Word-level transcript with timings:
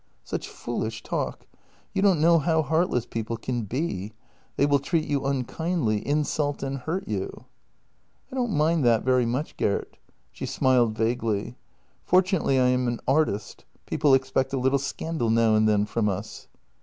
"Such 0.23 0.47
foolish 0.49 1.03
talk! 1.03 1.45
You 1.93 2.01
don't 2.01 2.19
know 2.19 2.39
how 2.39 2.63
heartless 2.63 3.05
people 3.05 3.37
can 3.37 3.65
be; 3.65 4.13
they 4.55 4.65
will 4.65 4.79
treat 4.79 5.05
you 5.05 5.27
unkindly, 5.27 5.99
insult 6.07 6.63
and 6.63 6.79
hurt 6.79 7.07
you."" 7.07 7.45
I 8.31 8.35
don't 8.35 8.49
mind 8.51 8.83
that 8.83 9.03
very 9.03 9.27
much, 9.27 9.57
Gert." 9.57 9.97
She 10.31 10.47
smiled 10.47 10.97
vaguely." 10.97 11.55
Fortunately 12.07 12.59
I 12.59 12.69
am 12.69 12.87
an 12.87 12.99
artist; 13.07 13.63
people 13.85 14.15
expect 14.15 14.53
a 14.53 14.57
little 14.57 14.79
scandal 14.79 15.29
now 15.29 15.53
and 15.53 15.69
then 15.69 15.85
from 15.85 16.09
us." 16.09 16.47